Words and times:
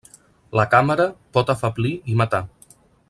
La 0.59 0.63
càmera 0.71 1.05
pot 1.37 1.53
afeblir 1.55 1.93
i 2.15 2.17
matar. 2.23 2.41